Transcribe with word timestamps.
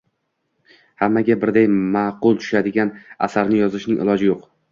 Hammaga 1.01 1.35
birday 1.43 1.67
maʼqul 1.73 2.39
tushadigan 2.39 2.93
asarni 3.29 3.63
yozishning 3.63 4.01
iloji 4.07 4.31
yoʻq 4.31 4.49